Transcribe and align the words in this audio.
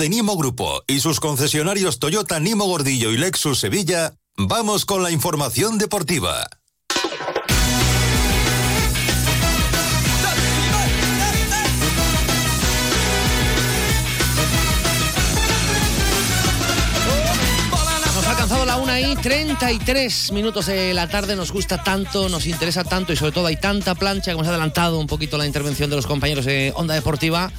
de 0.00 0.08
Nimo 0.08 0.34
Grupo 0.34 0.82
y 0.86 1.00
sus 1.00 1.20
concesionarios 1.20 1.98
Toyota 1.98 2.40
Nimo 2.40 2.64
Gordillo 2.64 3.10
y 3.10 3.18
Lexus 3.18 3.58
Sevilla, 3.58 4.14
vamos 4.34 4.86
con 4.86 5.02
la 5.02 5.10
información 5.10 5.76
deportiva. 5.76 6.48
Nos 18.16 18.26
ha 18.26 18.30
alcanzado 18.30 18.64
la 18.64 18.78
una 18.78 19.00
y 19.02 19.14
33 19.16 20.32
minutos 20.32 20.64
de 20.64 20.94
la 20.94 21.08
tarde. 21.08 21.36
Nos 21.36 21.52
gusta 21.52 21.82
tanto, 21.82 22.30
nos 22.30 22.46
interesa 22.46 22.84
tanto 22.84 23.12
y 23.12 23.16
sobre 23.16 23.32
todo 23.32 23.48
hay 23.48 23.56
tanta 23.56 23.94
plancha 23.94 24.30
que 24.30 24.30
hemos 24.30 24.48
adelantado 24.48 24.98
un 24.98 25.06
poquito 25.06 25.36
la 25.36 25.46
intervención 25.46 25.90
de 25.90 25.96
los 25.96 26.06
compañeros 26.06 26.46
de 26.46 26.72
Onda 26.74 26.94
Deportiva. 26.94 27.52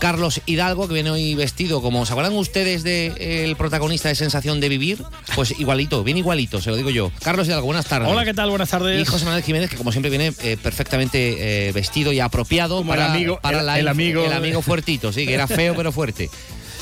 Carlos 0.00 0.40
Hidalgo, 0.46 0.88
que 0.88 0.94
viene 0.94 1.10
hoy 1.10 1.34
vestido 1.34 1.82
como, 1.82 2.06
¿se 2.06 2.12
acuerdan 2.12 2.32
ustedes 2.34 2.82
del 2.82 3.54
protagonista 3.56 4.08
de 4.08 4.14
Sensación 4.14 4.58
de 4.58 4.68
Vivir? 4.70 5.04
Pues 5.34 5.54
igualito, 5.60 6.02
bien 6.02 6.16
igualito, 6.16 6.60
se 6.60 6.70
lo 6.70 6.76
digo 6.76 6.88
yo. 6.90 7.12
Carlos 7.22 7.46
Hidalgo, 7.46 7.66
buenas 7.66 7.84
tardes. 7.86 8.08
Hola, 8.10 8.24
¿qué 8.24 8.32
tal? 8.34 8.48
Buenas 8.50 8.70
tardes. 8.70 9.00
Y 9.00 9.04
José 9.04 9.26
Manuel 9.26 9.44
Jiménez, 9.44 9.68
que 9.70 9.76
como 9.76 9.92
siempre 9.92 10.08
viene 10.10 10.32
eh, 10.42 10.56
perfectamente 10.60 11.68
eh, 11.68 11.72
vestido 11.72 12.12
y 12.12 12.20
apropiado 12.20 12.78
Como 12.78 12.94
el 12.94 12.98
para, 12.98 13.12
amigo- 13.12 13.38
para 13.42 13.60
el- 13.60 13.66
la 13.66 13.78
el 13.78 13.88
amigo- 13.88 14.24
el 14.24 14.32
amigo 14.32 14.62
fuertito, 14.62 15.12
sí, 15.12 15.26
que 15.26 15.34
era 15.34 15.46
feo 15.46 15.74
pero 15.76 15.92
fuerte. 15.92 16.30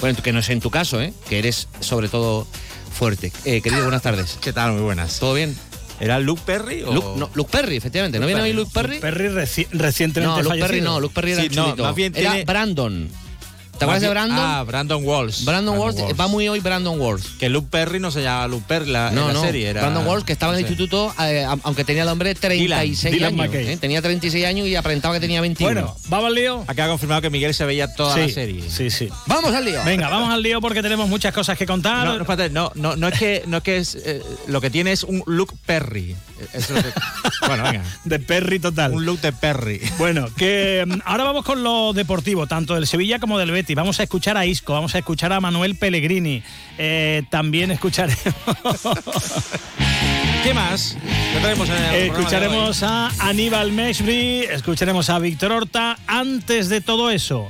Bueno, 0.00 0.22
que 0.22 0.32
no 0.32 0.38
es 0.38 0.48
en 0.48 0.60
tu 0.60 0.70
caso, 0.70 1.00
¿eh? 1.02 1.12
Que 1.28 1.40
eres 1.40 1.66
sobre 1.80 2.08
todo 2.08 2.46
fuerte. 2.96 3.32
Eh, 3.44 3.60
querido, 3.62 3.82
buenas 3.82 4.02
tardes. 4.02 4.38
¿Qué 4.40 4.52
tal? 4.52 4.72
Muy 4.72 4.82
buenas. 4.82 5.18
¿Todo 5.18 5.34
bien? 5.34 5.56
¿Era 6.00 6.18
Luke 6.20 6.42
Perry 6.44 6.82
o...? 6.84 6.92
Luke, 6.92 7.08
no, 7.16 7.30
Luke 7.34 7.50
Perry, 7.50 7.76
efectivamente. 7.76 8.18
¿No 8.20 8.26
viene 8.26 8.40
hoy 8.42 8.52
Luke 8.52 8.70
Perry? 8.72 8.98
Perry 9.00 9.28
reci- 9.28 9.66
recientemente 9.72 10.20
No, 10.36 10.36
Luke 10.42 10.48
fallecido. 10.50 10.68
Perry 10.68 10.80
no, 10.80 11.00
Luke 11.00 11.14
Perry 11.14 11.32
era 11.32 11.42
Sí, 11.42 11.48
no, 11.54 11.74
más 11.76 11.94
bien 11.94 12.12
Era 12.16 12.30
tiene- 12.32 12.44
Brandon. 12.44 13.08
¿Te 13.78 13.84
acuerdas 13.84 14.02
de 14.02 14.08
Brandon? 14.08 14.38
Ah, 14.40 14.64
Brandon 14.66 15.04
Walsh. 15.04 15.44
Brandon, 15.44 15.78
Walsh, 15.78 15.96
va 16.18 16.26
muy 16.26 16.48
hoy 16.48 16.58
Brandon 16.58 17.00
Walsh. 17.00 17.36
Que 17.38 17.48
Luke 17.48 17.68
Perry 17.70 18.00
no 18.00 18.10
se 18.10 18.22
llama 18.22 18.48
Luke 18.48 18.64
Perry 18.66 18.90
la, 18.90 19.12
No, 19.12 19.22
en 19.22 19.26
la 19.28 19.32
no. 19.34 19.40
serie. 19.42 19.68
Era... 19.68 19.82
Brandon 19.82 20.06
Walsh, 20.06 20.24
que 20.24 20.32
estaba 20.32 20.52
en 20.52 20.58
el 20.58 20.64
instituto, 20.64 21.14
eh, 21.20 21.46
aunque 21.62 21.84
tenía 21.84 22.02
el 22.02 22.08
hombre 22.08 22.34
36 22.34 23.14
Dylan 23.14 23.34
años. 23.34 23.46
McKay. 23.46 23.68
¿eh? 23.68 23.76
Tenía 23.76 24.02
36 24.02 24.44
años 24.46 24.66
y 24.66 24.74
aparentaba 24.74 25.14
que 25.14 25.20
tenía 25.20 25.40
21. 25.40 25.72
Bueno, 25.72 25.96
¿vamos 26.08 26.26
al 26.26 26.34
lío? 26.34 26.64
Acá 26.66 26.86
ha 26.86 26.88
confirmado 26.88 27.22
que 27.22 27.30
Miguel 27.30 27.54
se 27.54 27.64
veía 27.64 27.94
toda 27.94 28.14
sí, 28.14 28.20
la 28.22 28.28
serie. 28.28 28.68
Sí, 28.68 28.90
sí. 28.90 29.08
Vamos 29.26 29.54
al 29.54 29.64
lío. 29.64 29.82
Venga, 29.84 30.08
vamos 30.08 30.30
al 30.30 30.42
lío 30.42 30.60
porque 30.60 30.82
tenemos 30.82 31.08
muchas 31.08 31.32
cosas 31.32 31.56
que 31.56 31.66
contar. 31.66 32.04
No, 32.04 32.14
no, 32.14 32.22
espérate, 32.22 32.50
no, 32.50 32.72
no, 32.74 32.96
no 32.96 33.06
es 33.08 33.18
que, 33.18 33.44
no 33.46 33.58
es 33.58 33.62
que 33.62 33.76
es, 33.76 33.94
eh, 33.94 34.22
lo 34.48 34.60
que 34.60 34.70
tiene 34.70 34.90
es 34.90 35.04
un 35.04 35.22
Luke 35.26 35.54
Perry. 35.66 36.16
Eso 36.52 36.76
es 36.76 36.84
lo 36.84 36.92
que- 36.92 37.00
bueno, 37.46 37.62
venga. 37.64 37.82
de 38.04 38.18
Perry 38.18 38.58
total. 38.58 38.92
Un 38.92 39.04
look 39.04 39.20
de 39.20 39.32
Perry. 39.32 39.80
Bueno, 39.98 40.28
que 40.36 40.84
mm, 40.86 41.00
ahora 41.04 41.24
vamos 41.24 41.44
con 41.44 41.62
lo 41.62 41.92
deportivo, 41.92 42.46
tanto 42.46 42.74
del 42.74 42.86
Sevilla 42.86 43.18
como 43.18 43.38
del 43.38 43.50
Betis. 43.50 43.76
Vamos 43.76 44.00
a 44.00 44.04
escuchar 44.04 44.36
a 44.36 44.46
Isco, 44.46 44.72
vamos 44.72 44.94
a 44.94 44.98
escuchar 44.98 45.32
a 45.32 45.40
Manuel 45.40 45.76
Pellegrini. 45.76 46.42
Eh, 46.78 47.22
también 47.30 47.70
escucharemos, 47.70 48.22
¿Qué 50.44 50.54
más? 50.54 50.96
¿Qué 51.32 51.40
tenemos 51.40 51.68
en 51.68 51.74
el 51.74 51.80
programa 51.80 51.92
de 51.92 52.06
escucharemos 52.06 52.82
a 52.82 53.10
Aníbal 53.18 53.72
Meshbri, 53.72 54.40
escucharemos 54.50 55.10
a 55.10 55.18
Víctor 55.18 55.52
Horta. 55.52 55.98
Antes 56.06 56.68
de 56.68 56.80
todo 56.80 57.10
eso, 57.10 57.48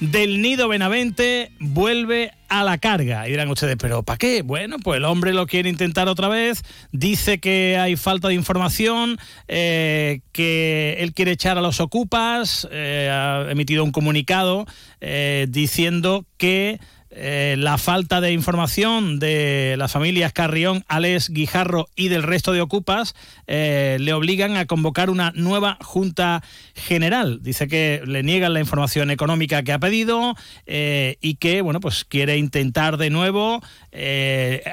del 0.00 0.40
Nido 0.40 0.66
Benavente 0.68 1.52
vuelve 1.60 2.32
a 2.52 2.64
la 2.64 2.76
carga. 2.76 3.26
Y 3.26 3.30
dirán 3.30 3.48
ustedes, 3.48 3.76
¿pero 3.78 4.02
para 4.02 4.18
qué? 4.18 4.42
Bueno, 4.42 4.76
pues 4.78 4.98
el 4.98 5.06
hombre 5.06 5.32
lo 5.32 5.46
quiere 5.46 5.70
intentar 5.70 6.06
otra 6.08 6.28
vez. 6.28 6.62
Dice 6.92 7.40
que 7.40 7.78
hay 7.78 7.96
falta 7.96 8.28
de 8.28 8.34
información, 8.34 9.16
eh, 9.48 10.20
que 10.32 10.96
él 10.98 11.14
quiere 11.14 11.32
echar 11.32 11.56
a 11.56 11.62
los 11.62 11.80
ocupas. 11.80 12.68
eh, 12.70 13.08
ha 13.10 13.50
emitido 13.50 13.84
un 13.84 13.90
comunicado 13.90 14.66
eh, 15.00 15.46
diciendo 15.48 16.26
que 16.36 16.78
eh, 17.14 17.56
la 17.58 17.76
falta 17.76 18.22
de 18.22 18.32
información 18.32 19.18
de 19.18 19.74
las 19.76 19.92
familias 19.92 20.32
Carrión, 20.32 20.82
Alex, 20.88 21.28
Guijarro 21.28 21.88
y 21.94 22.08
del 22.08 22.22
resto 22.22 22.52
de 22.52 22.62
ocupas 22.62 23.14
eh, 23.46 23.98
le 24.00 24.14
obligan 24.14 24.56
a 24.56 24.64
convocar 24.64 25.10
una 25.10 25.30
nueva 25.34 25.76
Junta 25.82 26.42
General. 26.74 27.42
Dice 27.42 27.68
que 27.68 28.02
le 28.06 28.22
niegan 28.22 28.54
la 28.54 28.60
información 28.60 29.10
económica 29.10 29.62
que 29.62 29.72
ha 29.72 29.78
pedido 29.78 30.34
eh, 30.64 31.18
y 31.20 31.34
que 31.34 31.60
bueno 31.60 31.80
pues 31.80 32.06
quiere 32.06 32.38
intentar 32.38 32.96
de 32.96 33.10
nuevo 33.10 33.62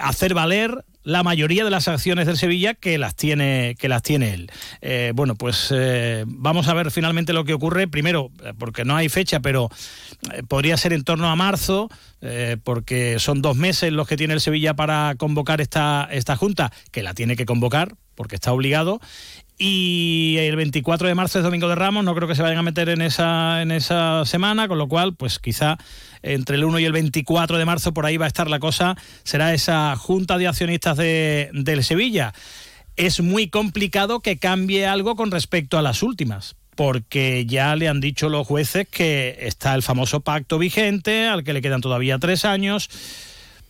hacer 0.01 0.33
valer 0.33 0.85
la 1.09 1.23
mayoría 1.23 1.63
de 1.63 1.71
las 1.71 1.87
acciones 1.87 2.27
del 2.27 2.37
Sevilla 2.37 2.75
que 2.75 2.97
las 2.99 3.15
tiene 3.15 3.75
que 3.79 3.89
las 3.89 4.03
tiene 4.03 4.33
él. 4.33 4.51
Eh, 4.81 5.11
bueno, 5.15 5.35
pues 5.35 5.69
eh, 5.75 6.23
vamos 6.27 6.67
a 6.67 6.73
ver 6.75 6.91
finalmente 6.91 7.33
lo 7.33 7.45
que 7.45 7.53
ocurre. 7.53 7.87
Primero, 7.87 8.31
eh, 8.43 8.53
porque 8.57 8.85
no 8.85 8.95
hay 8.95 9.09
fecha, 9.09 9.39
pero 9.39 9.69
podría 10.47 10.77
ser 10.77 10.93
en 10.93 11.03
torno 11.03 11.29
a 11.29 11.35
marzo, 11.35 11.89
porque 12.63 13.17
son 13.19 13.41
dos 13.41 13.55
meses 13.55 13.93
los 13.93 14.07
que 14.07 14.17
tiene 14.17 14.33
el 14.33 14.41
Sevilla 14.41 14.73
para 14.73 15.15
convocar 15.17 15.61
esta, 15.61 16.07
esta 16.11 16.35
junta, 16.35 16.71
que 16.91 17.01
la 17.01 17.13
tiene 17.13 17.35
que 17.35 17.45
convocar, 17.45 17.95
porque 18.15 18.35
está 18.35 18.51
obligado. 18.51 18.99
Y 19.61 20.37
el 20.39 20.55
24 20.55 21.09
de 21.09 21.15
marzo 21.15 21.37
es 21.37 21.43
Domingo 21.43 21.67
de 21.67 21.75
Ramos, 21.75 22.05
no 22.05 22.15
creo 22.15 22.29
que 22.29 22.35
se 22.35 22.41
vayan 22.41 22.59
a 22.59 22.63
meter 22.63 22.87
en 22.87 23.01
esa, 23.01 23.61
en 23.61 23.71
esa 23.71 24.23
semana, 24.23 24.69
con 24.69 24.77
lo 24.77 24.87
cual, 24.87 25.15
pues 25.15 25.37
quizá 25.37 25.77
entre 26.23 26.55
el 26.55 26.63
1 26.63 26.79
y 26.79 26.85
el 26.85 26.93
24 26.93 27.57
de 27.57 27.65
marzo 27.65 27.93
por 27.93 28.05
ahí 28.05 28.15
va 28.15 28.23
a 28.23 28.29
estar 28.29 28.49
la 28.49 28.59
cosa, 28.59 28.95
será 29.23 29.53
esa 29.53 29.97
junta 29.97 30.37
de 30.37 30.47
accionistas 30.47 30.95
de, 30.95 31.49
del 31.51 31.83
Sevilla. 31.83 32.33
Es 32.95 33.19
muy 33.19 33.49
complicado 33.49 34.21
que 34.21 34.37
cambie 34.37 34.87
algo 34.87 35.17
con 35.17 35.29
respecto 35.29 35.77
a 35.77 35.81
las 35.81 36.03
últimas, 36.03 36.55
porque 36.77 37.45
ya 37.45 37.75
le 37.75 37.89
han 37.89 37.99
dicho 37.99 38.29
los 38.29 38.47
jueces 38.47 38.87
que 38.87 39.39
está 39.41 39.75
el 39.75 39.83
famoso 39.83 40.21
pacto 40.21 40.57
vigente, 40.57 41.27
al 41.27 41.43
que 41.43 41.51
le 41.51 41.61
quedan 41.61 41.81
todavía 41.81 42.17
tres 42.17 42.45
años. 42.45 42.89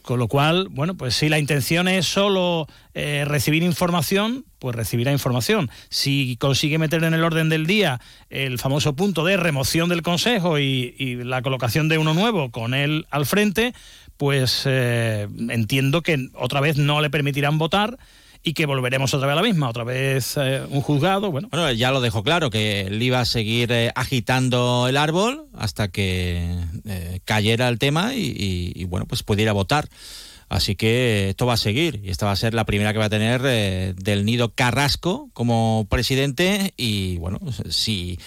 Con 0.02 0.20
lo 0.20 0.28
cual, 0.28 0.70
bueno, 0.70 0.96
pues 0.96 1.16
si 1.16 1.30
la 1.30 1.40
intención 1.40 1.88
es 1.88 2.08
solo 2.08 2.68
eh, 2.94 3.26
recibir 3.28 3.64
información, 3.64 4.46
pues 4.58 4.76
recibirá 4.76 5.12
información. 5.12 5.70
Si 5.90 6.38
consigue 6.38 6.78
meter 6.78 7.04
en 7.04 7.14
el 7.14 7.24
orden 7.24 7.50
del 7.50 7.68
día 7.68 8.00
el 8.30 8.60
famoso 8.60 8.96
punto 8.96 9.24
de 9.26 9.38
remoción 9.38 9.90
del 9.90 10.02
Consejo 10.02 10.58
y, 10.58 11.20
la 11.24 11.42
colocación 11.42 11.90
de 11.90 11.98
uno 11.98 12.14
nuevo 12.14 12.50
con 12.50 12.74
él 12.74 13.06
al 13.12 13.26
frente, 13.26 13.74
pues 14.18 14.64
eh, 14.66 15.28
entiendo 15.50 16.02
que 16.02 16.30
otra 16.34 16.60
vez 16.60 16.78
no 16.78 17.02
le 17.02 17.10
permitirán 17.10 17.58
votar 17.58 17.98
y 18.44 18.54
que 18.54 18.66
volveremos 18.66 19.14
otra 19.14 19.28
vez 19.28 19.34
a 19.34 19.42
la 19.42 19.48
misma, 19.48 19.70
otra 19.70 19.84
vez 19.84 20.36
eh, 20.38 20.62
un 20.70 20.82
juzgado, 20.82 21.30
bueno. 21.32 21.50
Bueno, 21.52 21.72
ya 21.74 21.92
lo 21.92 22.00
dejó 22.02 22.24
claro, 22.24 22.50
que 22.50 22.82
él 22.82 23.02
iba 23.02 23.20
a 23.20 23.26
seguir 23.26 23.72
eh, 23.72 23.92
agitando 23.96 24.88
el 24.88 24.98
árbol 24.98 25.46
hasta 25.54 25.90
que 25.90 26.56
eh, 26.86 27.20
cayera 27.26 27.68
el 27.68 27.80
tema 27.80 28.16
y, 28.16 28.22
y- 28.22 28.72
y, 28.76 28.84
bueno, 28.86 29.06
pues 29.06 29.24
pudiera 29.24 29.52
votar. 29.52 29.90
Así 30.52 30.76
que 30.76 31.30
esto 31.30 31.46
va 31.46 31.54
a 31.54 31.58
seguir 31.58 32.02
y 32.04 32.10
esta 32.10 32.26
va 32.26 32.32
a 32.32 32.36
ser 32.36 32.56
la 32.56 32.66
primera 32.66 32.92
que 32.92 32.98
va 32.98 33.06
a 33.06 33.10
tener 33.12 33.44
del 33.96 34.26
nido 34.26 34.50
Carrasco 34.56 35.30
como 35.34 35.86
presidente 35.92 36.74
y 36.76 37.18
bueno, 37.18 37.40
si 37.70 38.18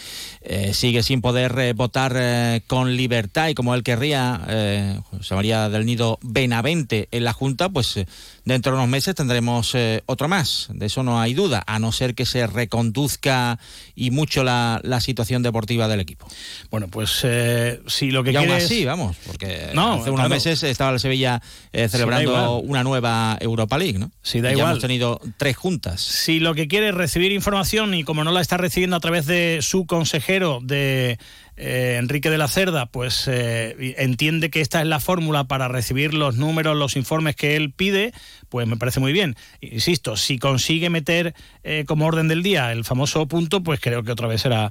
eh, 0.42 0.72
sigue 0.72 1.02
sin 1.02 1.20
poder 1.20 1.74
votar 1.74 2.62
con 2.68 2.96
libertad 2.96 3.48
y 3.48 3.54
como 3.54 3.74
él 3.74 3.82
querría, 3.82 4.40
eh, 4.48 5.00
José 5.10 5.34
María 5.34 5.68
del 5.68 5.84
Nido 5.84 6.20
Benavente 6.22 7.08
en 7.10 7.24
la 7.24 7.32
Junta, 7.32 7.70
pues 7.70 7.98
dentro 8.44 8.72
de 8.72 8.78
unos 8.78 8.88
meses 8.88 9.14
tendremos 9.14 9.74
eh, 9.74 10.02
otro 10.06 10.28
más, 10.28 10.68
de 10.72 10.86
eso 10.86 11.02
no 11.02 11.20
hay 11.20 11.34
duda, 11.34 11.62
a 11.66 11.78
no 11.78 11.92
ser 11.92 12.14
que 12.14 12.26
se 12.26 12.46
reconduzca 12.46 13.58
y 13.94 14.10
mucho 14.10 14.44
la, 14.44 14.80
la 14.82 15.00
situación 15.00 15.42
deportiva 15.42 15.88
del 15.88 16.00
equipo. 16.00 16.26
Bueno, 16.70 16.88
pues 16.88 17.20
eh, 17.24 17.80
si 17.86 18.10
lo 18.10 18.24
que 18.24 18.32
y 18.32 18.36
aún 18.36 18.46
quieres... 18.46 18.64
así, 18.64 18.84
vamos, 18.84 19.16
porque 19.26 19.70
No, 19.74 19.94
hace 19.94 20.10
unos 20.10 20.20
claro. 20.20 20.28
meses 20.30 20.62
estaba 20.62 20.92
el 20.92 21.00
Sevilla 21.00 21.40
eh, 21.72 21.82
da 21.82 21.88
celebrando 21.88 22.56
una 22.56 22.82
nueva 22.82 23.36
Europa 23.40 23.78
League, 23.78 23.98
¿no? 23.98 24.10
Sí, 24.22 24.40
da 24.40 24.48
Y 24.50 24.52
ya 24.52 24.58
igual. 24.58 24.70
hemos 24.72 24.82
tenido 24.82 25.20
tres 25.36 25.56
juntas. 25.56 26.00
Si 26.00 26.40
lo 26.40 26.54
que 26.54 26.68
quiere 26.68 26.88
es 26.88 26.94
recibir 26.94 27.32
información 27.32 27.94
y 27.94 28.04
como 28.04 28.24
no 28.24 28.32
la 28.32 28.40
está 28.40 28.56
recibiendo 28.56 28.96
a 28.96 29.00
través 29.00 29.26
de 29.26 29.58
su 29.62 29.86
consejero, 29.86 30.58
de 30.62 31.18
eh, 31.56 31.96
Enrique 31.98 32.30
de 32.30 32.38
la 32.38 32.48
Cerda, 32.48 32.86
pues 32.86 33.28
eh, 33.28 33.94
entiende 33.98 34.50
que 34.50 34.62
esta 34.62 34.80
es 34.80 34.86
la 34.86 35.00
fórmula 35.00 35.44
para 35.44 35.68
recibir 35.68 36.14
los 36.14 36.36
números, 36.36 36.76
los 36.76 36.96
informes 36.96 37.36
que 37.36 37.56
él 37.56 37.72
pide, 37.72 38.12
pues 38.48 38.66
me 38.66 38.76
parece 38.76 39.00
muy 39.00 39.12
bien. 39.12 39.36
Insisto, 39.60 40.16
si 40.16 40.38
consigue 40.38 40.88
meter 40.88 41.34
eh, 41.62 41.84
como 41.86 42.06
orden 42.06 42.28
del 42.28 42.42
día 42.42 42.72
el 42.72 42.84
famoso 42.84 43.28
punto, 43.28 43.62
pues 43.62 43.80
creo 43.80 44.02
que 44.02 44.12
otra 44.12 44.28
vez 44.28 44.40
será 44.40 44.70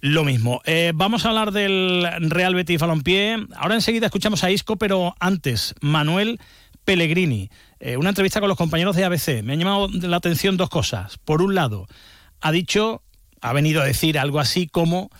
lo 0.00 0.24
mismo. 0.24 0.60
Vamos 0.94 1.24
a 1.24 1.30
hablar 1.30 1.52
del 1.52 2.06
Real 2.28 2.54
Betis 2.54 2.78
Balompié. 2.78 3.38
Ahora 3.56 3.76
enseguida 3.76 4.06
escuchamos 4.06 4.44
a 4.44 4.50
Isco, 4.50 4.76
pero 4.76 5.14
antes, 5.20 5.74
Manuel 5.80 6.38
Pellegrini. 6.84 7.50
Una 7.96 8.10
entrevista 8.10 8.40
con 8.40 8.50
los 8.50 8.58
compañeros 8.58 8.94
de 8.94 9.04
ABC. 9.04 9.42
Me 9.42 9.54
han 9.54 9.58
llamado 9.58 9.88
la 9.88 10.18
atención 10.18 10.58
dos 10.58 10.68
cosas. 10.68 11.16
Por 11.16 11.40
un 11.40 11.54
lado, 11.54 11.86
ha 12.42 12.52
dicho, 12.52 13.02
ha 13.40 13.54
venido 13.54 13.80
a 13.80 13.86
decir 13.86 14.18
algo 14.18 14.38
así 14.38 14.66
como 14.66 15.10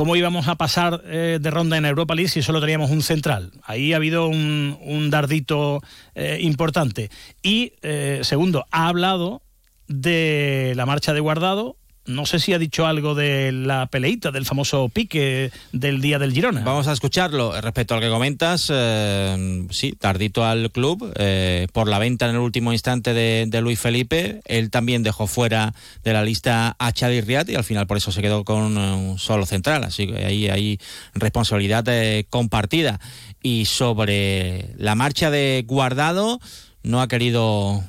cómo 0.00 0.16
íbamos 0.16 0.48
a 0.48 0.54
pasar 0.54 1.02
eh, 1.04 1.38
de 1.42 1.50
ronda 1.50 1.76
en 1.76 1.84
Europa 1.84 2.14
League 2.14 2.30
si 2.30 2.40
solo 2.40 2.58
teníamos 2.58 2.90
un 2.90 3.02
central. 3.02 3.52
Ahí 3.64 3.92
ha 3.92 3.96
habido 3.96 4.28
un, 4.28 4.78
un 4.80 5.10
dardito 5.10 5.82
eh, 6.14 6.38
importante. 6.40 7.10
Y, 7.42 7.74
eh, 7.82 8.20
segundo, 8.22 8.64
ha 8.70 8.88
hablado 8.88 9.42
de 9.88 10.72
la 10.74 10.86
marcha 10.86 11.12
de 11.12 11.20
Guardado 11.20 11.76
no 12.06 12.26
sé 12.26 12.38
si 12.38 12.52
ha 12.52 12.58
dicho 12.58 12.86
algo 12.86 13.14
de 13.14 13.52
la 13.52 13.86
peleita, 13.86 14.30
del 14.30 14.46
famoso 14.46 14.88
pique 14.88 15.50
del 15.72 16.00
día 16.00 16.18
del 16.18 16.32
Girona. 16.32 16.62
Vamos 16.62 16.88
a 16.88 16.92
escucharlo. 16.92 17.58
Respecto 17.60 17.94
al 17.94 18.00
que 18.00 18.08
comentas, 18.08 18.70
eh, 18.72 19.66
sí, 19.70 19.92
tardito 19.92 20.44
al 20.44 20.70
club, 20.70 21.12
eh, 21.16 21.68
por 21.72 21.88
la 21.88 21.98
venta 21.98 22.28
en 22.28 22.36
el 22.36 22.40
último 22.40 22.72
instante 22.72 23.12
de, 23.12 23.60
Luis 23.60 23.78
Felipe. 23.78 24.40
Él 24.46 24.70
también 24.70 25.02
dejó 25.02 25.26
fuera 25.26 25.74
de 26.02 26.12
la 26.12 26.24
lista 26.24 26.74
a 26.78 26.92
Chadi 26.92 27.20
Riat 27.20 27.50
y 27.50 27.54
al 27.54 27.64
final 27.64 27.86
por 27.86 27.98
eso 27.98 28.10
se 28.10 28.22
quedó 28.22 28.44
con 28.44 28.76
un 28.76 29.18
solo 29.18 29.44
central. 29.44 29.84
Así 29.84 30.06
que 30.06 30.24
ahí 30.24 30.48
hay 30.48 30.80
responsabilidad 31.14 31.84
eh, 31.88 32.26
compartida. 32.30 32.98
Y 33.42 33.66
sobre 33.66 34.74
la 34.78 34.94
marcha 34.94 35.30
de 35.30 35.64
Guardado, 35.66 36.40
no 36.82 37.02
ha 37.02 37.08
querido 37.08 37.84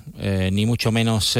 ni 0.51 0.65
mucho 0.65 0.91
menos 0.91 1.37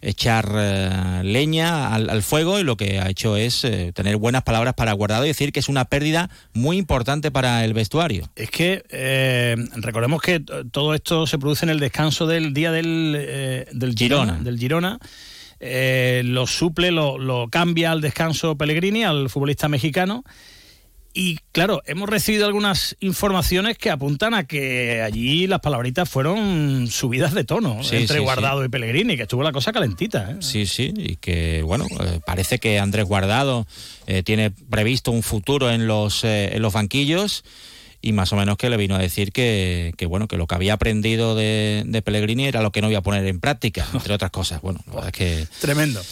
echar 0.00 0.50
eh, 0.56 1.20
leña 1.24 1.94
al, 1.94 2.22
fuego 2.22 2.58
y 2.58 2.62
lo 2.62 2.76
que 2.76 2.98
ha 2.98 3.08
hecho 3.08 3.36
es 3.36 3.64
eh, 3.64 3.92
tener 3.94 4.16
buenas 4.16 4.42
palabras 4.42 4.74
para 4.74 4.92
Guardado 4.92 5.24
y 5.24 5.28
decir 5.28 5.52
que 5.52 5.60
es 5.60 5.68
una 5.68 5.84
pérdida 5.84 6.30
muy 6.52 6.76
importante 6.76 7.30
para 7.30 7.64
el 7.64 7.74
vestuario. 7.74 8.28
Es 8.36 8.50
que 8.50 8.84
eh, 8.90 9.56
recordemos 9.76 10.22
que 10.22 10.40
todo 10.70 10.94
esto 10.94 11.26
se 11.26 11.38
produce 11.38 11.64
en 11.64 11.70
el 11.70 11.80
descanso 11.80 12.26
del 12.26 12.54
día 12.54 12.72
del, 12.72 13.66
del 13.72 13.94
Girona. 13.94 14.38
Del 14.40 14.58
Girona. 14.58 14.98
lo 15.60 16.46
suple, 16.46 16.90
lo, 16.90 17.18
lo 17.18 17.48
cambia 17.48 17.92
al 17.92 18.00
descanso 18.00 18.56
Pellegrini, 18.56 19.04
al 19.04 19.28
futbolista 19.30 19.68
mexicano. 19.68 20.24
Y 21.18 21.38
claro, 21.50 21.82
hemos 21.86 22.10
recibido 22.10 22.44
algunas 22.44 22.94
informaciones 23.00 23.78
que 23.78 23.88
apuntan 23.88 24.34
a 24.34 24.46
que 24.46 25.00
allí 25.00 25.46
las 25.46 25.60
palabritas 25.60 26.06
fueron 26.06 26.88
subidas 26.88 27.32
de 27.32 27.42
tono 27.42 27.80
entre 27.90 28.20
Guardado 28.20 28.62
y 28.62 28.68
Pellegrini, 28.68 29.16
que 29.16 29.22
estuvo 29.22 29.42
la 29.42 29.50
cosa 29.50 29.72
calentita. 29.72 30.32
¿eh? 30.32 30.36
Sí, 30.40 30.66
sí, 30.66 30.92
y 30.94 31.16
que 31.16 31.62
bueno, 31.62 31.86
eh, 32.00 32.20
parece 32.26 32.58
que 32.58 32.78
Andrés 32.78 33.06
Guardado 33.06 33.66
eh, 34.06 34.22
tiene 34.24 34.50
previsto 34.50 35.10
un 35.10 35.22
futuro 35.22 35.70
en 35.70 35.86
los, 35.86 36.22
en 36.22 36.60
los 36.60 36.74
banquillos 36.74 37.44
y 38.02 38.12
más 38.12 38.34
o 38.34 38.36
menos 38.36 38.58
que 38.58 38.68
le 38.68 38.76
vino 38.76 38.94
a 38.94 38.98
decir 38.98 39.32
que, 39.32 39.94
bueno 40.10 40.28
que 40.28 40.36
lo 40.36 40.46
que 40.46 40.54
había 40.54 40.74
aprendido 40.74 41.34
de, 41.34 42.02
Pellegrini 42.04 42.44
era 42.44 42.60
lo 42.60 42.72
que 42.72 42.82
no 42.82 42.90
iba 42.90 42.98
a 42.98 43.02
poner 43.02 43.26
en 43.26 43.40
práctica, 43.40 43.86
entre 43.94 44.12
otras 44.12 44.30
cosas. 44.30 44.60
Bueno, 44.60 44.80
la 44.88 44.92
verdad 44.92 45.08
es 45.08 45.16
que... 45.16 45.46
Tremendo. 45.62 46.02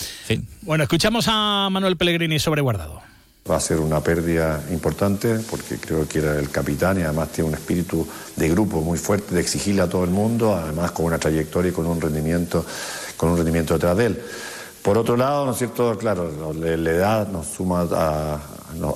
Bueno, 0.63 0.85
escuchamos 0.85 1.27
a 1.29 1.69
Manuel 1.71 1.99
Pellegrini 1.99 2.39
sobre 2.39 2.63
Guardado. 2.63 3.03
Va 3.49 3.57
a 3.57 3.61
ser 3.61 3.79
una 3.79 4.01
pérdida 4.01 4.65
importante 4.71 5.39
porque 5.51 5.77
creo 5.77 6.09
que 6.09 6.21
era 6.21 6.39
el 6.39 6.51
capitán 6.51 6.99
y 6.99 7.03
además 7.03 7.29
tiene 7.29 7.51
un 7.51 7.55
espíritu 7.55 8.07
de 8.37 8.49
grupo 8.49 8.81
muy 8.81 8.97
fuerte, 8.97 9.35
de 9.35 9.41
exigirle 9.43 9.83
a 9.83 9.89
todo 9.89 10.05
el 10.05 10.11
mundo, 10.11 10.55
además 10.55 10.93
con 10.93 11.05
una 11.05 11.19
trayectoria 11.19 11.71
y 11.71 11.75
con 11.75 11.85
un 11.85 12.01
rendimiento, 12.01 12.65
con 13.19 13.29
un 13.31 13.37
rendimiento 13.37 13.75
detrás 13.75 13.97
de 13.99 14.07
él. 14.07 14.23
Por 14.81 14.97
otro 14.97 15.17
lado, 15.17 15.45
¿no 15.45 15.53
es 15.53 15.59
cierto? 15.59 15.97
Claro, 15.99 16.55
la 16.55 16.91
edad 16.91 17.29
nos 17.29 17.47
suma 17.47 17.87
a, 17.93 18.41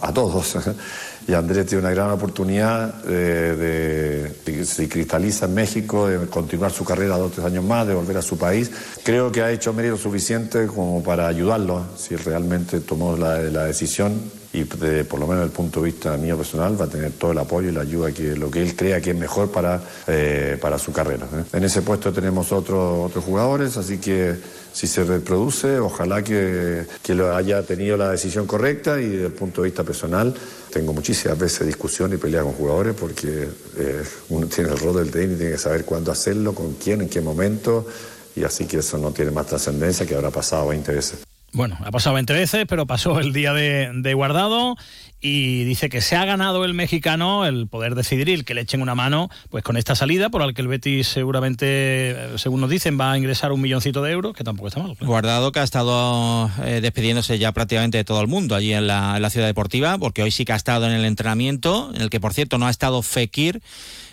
a 0.01 0.13
todos. 0.15 0.57
y 1.29 1.35
Andrés 1.35 1.67
tiene 1.67 1.85
una 1.85 1.95
gran 1.95 2.11
oportunidad 2.11 2.95
de, 3.05 3.55
de, 3.55 4.65
se 4.65 4.89
cristaliza 4.89 5.45
en 5.45 5.55
México, 5.55 6.09
de 6.09 6.27
continuar 6.27 6.73
su 6.73 6.87
carrera 6.87 7.19
dos 7.19 7.31
o 7.31 7.35
tres 7.35 7.47
años 7.47 7.63
más, 7.65 7.87
de 7.87 7.93
volver 7.93 8.17
a 8.17 8.23
su 8.23 8.39
país. 8.39 8.71
Creo 9.05 9.31
que 9.31 9.43
ha 9.43 9.51
hecho 9.51 9.75
mérito 9.75 9.99
suficiente 9.99 10.67
como 10.67 11.03
para 11.03 11.29
ayudarlo, 11.29 11.85
si 11.99 12.17
realmente 12.17 12.81
tomó 12.81 13.15
la, 13.15 13.41
la 13.41 13.65
decisión 13.65 14.19
y 14.53 14.65
por 14.65 15.21
lo 15.21 15.27
menos 15.27 15.43
desde 15.43 15.45
el 15.45 15.51
punto 15.51 15.81
de 15.81 15.87
vista 15.87 16.17
mío 16.17 16.37
personal 16.37 16.81
va 16.81 16.87
a 16.87 16.89
tener 16.89 17.13
todo 17.13 17.33
el 17.33 17.39
apoyo 17.39 17.69
y 17.69 17.73
la 17.73 17.83
ayuda 17.83 18.13
que 18.13 18.35
lo 18.35 18.51
que 18.51 18.63
él 18.63 18.75
crea 18.75 19.01
que 19.01 19.11
es 19.11 19.17
mejor 19.17 19.51
para, 19.51 19.83
eh, 20.07 20.57
para 20.61 20.79
su 20.79 20.93
carrera. 20.93 21.27
¿eh? 21.27 21.45
En 21.53 21.65
ese 21.65 21.83
puesto 21.83 22.13
tenemos 22.13 22.51
otros 22.53 23.07
otros 23.11 23.25
jugadores, 23.25 23.77
así 23.77 23.99
que 23.99 24.37
si 24.73 24.87
se 24.87 25.05
reproduce, 25.05 25.79
ojalá 25.79 26.23
que, 26.23 26.87
que 27.03 27.15
lo 27.15 27.35
haya 27.35 27.63
tenido 27.63 27.97
la 27.97 28.11
decisión 28.11 28.47
correcta 28.47 29.01
y 29.01 29.09
desde 29.09 29.27
el 29.27 29.33
punto 29.33 29.63
de 29.63 29.69
vista 29.69 29.85
personal 29.85 30.35
tengo 30.73 30.93
muchísimas 30.93 31.39
veces 31.39 31.67
discusión 31.67 32.13
y 32.13 32.17
pelea 32.17 32.43
con 32.43 32.53
jugadores 32.53 32.95
porque 32.99 33.49
eh, 33.77 34.03
uno 34.31 34.47
tiene 34.47 34.71
el 34.71 34.79
rol 34.79 34.97
del 34.97 35.09
y 35.09 35.37
tiene 35.37 35.53
que 35.53 35.59
saber 35.59 35.85
cuándo 35.85 36.11
hacerlo, 36.11 36.55
con 36.55 36.75
quién, 36.75 37.03
en 37.03 37.09
qué 37.09 37.21
momento 37.21 37.87
y 38.35 38.45
así 38.45 38.67
que 38.67 38.79
eso 38.79 38.97
no 38.99 39.11
tiene 39.11 39.31
más 39.31 39.47
trascendencia 39.47 40.07
que 40.07 40.15
habrá 40.15 40.31
pasado 40.31 40.69
20 40.69 40.93
veces. 40.93 41.28
Bueno, 41.53 41.79
ha 41.83 41.91
pasado 41.91 42.15
20 42.15 42.35
veces, 42.35 42.67
pero 42.69 42.87
pasó 42.87 43.19
el 43.21 43.33
día 43.33 43.55
de, 43.55 44.15
guardado 44.15 44.77
y 45.21 45.65
dice 45.65 45.89
que 45.89 46.03
se 46.03 46.15
ha 46.15 46.25
ganado 46.25 46.65
el 46.65 46.75
mexicano 46.75 47.47
el 47.47 47.67
poder 47.67 47.95
decidir 47.95 48.29
y 48.29 48.43
que 48.43 48.55
le 48.55 48.61
echen 48.61 48.83
una 48.83 48.95
mano 48.95 49.31
pues 49.49 49.65
con 49.65 49.77
esta 49.79 49.95
salida, 49.95 50.29
por 50.29 50.45
la 50.45 50.53
que 50.53 50.61
el 50.61 50.69
Betis 50.69 51.09
seguramente, 51.09 52.17
según 52.37 52.61
nos 52.61 52.69
dicen, 52.69 53.01
va 53.01 53.13
a 53.13 53.19
ingresar 53.19 53.53
un 53.53 53.63
milloncito 53.63 54.03
de 54.03 54.13
euros, 54.13 54.35
que 54.35 54.45
tampoco 54.45 54.69
está 54.69 54.83
mal. 54.83 54.95
Guardado 55.01 55.51
que 55.51 55.61
ha 55.61 55.65
estado 55.65 56.51
eh, 56.65 56.81
despidiéndose 56.83 57.39
ya 57.39 57.53
prácticamente 57.53 57.97
de 57.97 58.05
todo 58.05 58.21
el 58.21 58.29
mundo 58.29 58.55
allí 58.55 58.75
en 58.75 58.87
la, 58.87 59.17
en 59.17 59.23
la 59.23 59.31
ciudad 59.31 59.47
deportiva, 59.47 59.97
porque 59.97 60.23
hoy 60.23 60.31
sí 60.31 60.45
que 60.45 60.53
ha 60.53 60.57
estado 60.57 60.87
en 60.87 60.93
el 60.93 61.07
entrenamiento, 61.07 61.91
en 61.95 62.03
el 62.03 62.11
que 62.11 62.21
por 62.21 62.35
cierto 62.35 62.59
no 62.59 62.67
ha 62.67 62.71
estado 62.71 63.01
Fekir. 63.01 63.63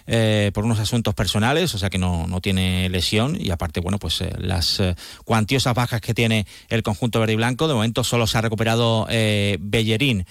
Eh, 0.07 0.51
por 0.53 0.65
unos 0.65 0.79
asuntos 0.79 1.15
personales, 1.15 1.73
o 1.73 1.79
sea 1.79 1.89
que 1.89 1.97
no, 1.97 2.27
no 2.27 2.39
tiene 2.39 2.89
lesión 2.89 3.35
y 3.39 3.49
aparte, 3.49 3.79
bueno, 3.79 3.97
pues 3.97 4.21
eh, 4.21 4.31
las 4.37 4.79
eh, 4.79 4.95
cuantiosas 5.23 5.73
bajas 5.73 5.99
que 5.99 6.13
tiene 6.13 6.45
el 6.69 6.83
conjunto 6.83 7.19
verde 7.19 7.33
y 7.33 7.37
blanco, 7.37 7.67
de 7.67 7.73
momento 7.73 8.03
solo 8.03 8.27
se 8.27 8.37
ha 8.37 8.41
recuperado 8.41 9.07
Bellerín. 9.59 10.25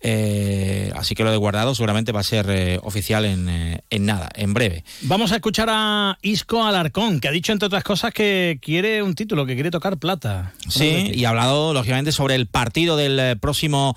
Eh, 0.00 0.92
así 0.94 1.14
que 1.14 1.24
lo 1.24 1.30
de 1.30 1.36
guardado 1.36 1.74
seguramente 1.74 2.12
va 2.12 2.20
a 2.20 2.24
ser 2.24 2.46
eh, 2.50 2.78
oficial 2.82 3.24
eh, 3.24 3.80
en, 3.90 4.06
nada, 4.06 4.28
en 4.34 4.54
breve. 4.54 4.84
Vamos 5.02 5.32
a 5.32 5.36
escuchar 5.36 5.68
a 5.70 6.18
Isco 6.22 6.64
Alarcón, 6.64 7.20
que 7.20 7.28
ha 7.28 7.30
dicho 7.30 7.52
entre 7.52 7.66
otras 7.66 7.82
cosas 7.82 8.12
que 8.12 8.58
quiere 8.60 9.02
un 9.02 9.14
título, 9.14 9.46
que 9.46 9.54
quiere 9.54 9.70
tocar 9.70 9.96
plata. 9.96 10.52
Sí, 10.68 11.10
y 11.14 11.24
ha 11.24 11.30
hablado 11.30 11.72
lógicamente 11.72 12.12
sobre 12.12 12.34
el 12.34 12.46
partido 12.46 12.96
del 12.96 13.38
próximo 13.38 13.96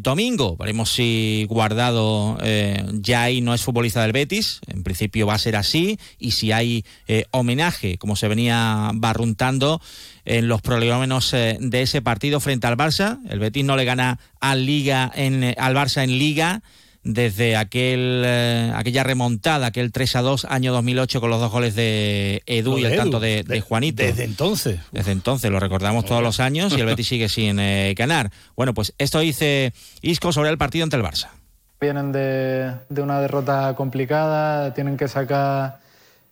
domingo. 0.00 0.56
Veremos 0.56 0.90
si 0.90 1.46
guardado 1.48 2.36
ya 2.92 3.22
ahí 3.22 3.40
no 3.40 3.54
es 3.54 3.62
futbolista 3.62 4.02
del 4.02 4.12
Betis, 4.12 4.60
en 4.66 4.82
principio 4.82 5.26
va 5.26 5.34
a 5.34 5.38
ser 5.38 5.56
así, 5.56 5.98
y 6.18 6.32
si 6.32 6.52
hay 6.52 6.84
homenaje, 7.30 7.96
como 7.98 8.16
se 8.16 8.28
venía 8.28 8.90
barruntando 8.94 9.80
en 10.26 10.48
los 10.48 10.60
prolegómenos 10.60 11.32
eh, 11.32 11.56
de 11.60 11.82
ese 11.82 12.02
partido 12.02 12.40
frente 12.40 12.66
al 12.66 12.76
Barça. 12.76 13.18
El 13.30 13.38
Betis 13.38 13.64
no 13.64 13.76
le 13.76 13.84
gana 13.84 14.18
al, 14.40 14.66
Liga 14.66 15.10
en, 15.14 15.44
eh, 15.44 15.54
al 15.58 15.74
Barça 15.74 16.02
en 16.02 16.18
Liga 16.18 16.62
desde 17.02 17.56
aquel, 17.56 18.22
eh, 18.24 18.72
aquella 18.74 19.04
remontada, 19.04 19.66
aquel 19.66 19.92
3 19.92 20.16
a 20.16 20.22
2 20.22 20.46
año 20.46 20.72
2008 20.72 21.20
con 21.20 21.30
los 21.30 21.40
dos 21.40 21.52
goles 21.52 21.76
de 21.76 22.42
Edu 22.46 22.78
y 22.78 22.84
el 22.84 22.96
tanto 22.96 23.20
de, 23.20 23.64
Juanito. 23.66 24.02
Desde 24.02 24.24
entonces. 24.24 24.80
Desde 24.90 25.12
entonces, 25.12 25.50
lo 25.50 25.60
recordamos 25.60 26.04
todos 26.04 26.22
los 26.22 26.40
años 26.40 26.72
y 26.76 26.80
el 26.80 26.86
Betis 26.86 27.06
sigue 27.06 27.28
sin 27.28 27.58
ganar. 27.94 28.32
Bueno, 28.56 28.74
pues 28.74 28.92
esto 28.98 29.20
dice 29.20 29.72
Isco 30.02 30.32
sobre 30.32 30.50
el 30.50 30.58
partido 30.58 30.82
ante 30.82 30.96
el 30.96 31.04
Barça. 31.04 31.28
Vienen 31.80 32.10
de, 32.10 32.72
de 32.88 33.02
una 33.02 33.20
derrota 33.20 33.74
complicada, 33.76 34.74
tienen 34.74 34.96
que 34.96 35.06
sacar 35.06 35.78